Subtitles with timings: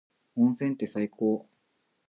[0.37, 1.47] 温泉って最高。